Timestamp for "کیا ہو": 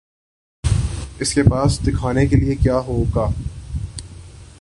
2.55-3.03